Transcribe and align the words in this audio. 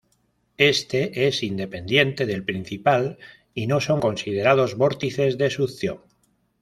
Éste 0.57 1.27
es 1.27 1.43
independiente 1.43 2.25
del 2.25 2.43
principal 2.43 3.19
y 3.53 3.67
no 3.67 3.79
son 3.79 3.99
considerados 3.99 4.75
"vórtices 4.75 5.37
de 5.37 5.51
succión". 5.51 6.01